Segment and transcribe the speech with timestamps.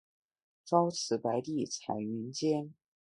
[0.65, 2.73] 朝辞白帝彩云间